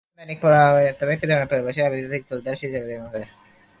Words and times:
তবে 0.99 1.11
একটি 1.15 1.25
দৈনিক 1.29 1.47
পুরো 1.49 1.61
বিষয়টির 1.67 1.87
অবৈধ 1.89 2.05
দিক 2.11 2.21
তুলে 2.27 2.41
ধরে 2.45 2.57
শীর্ষ 2.59 2.75
প্রতিবেদন 2.75 3.07
করে। 3.13 3.25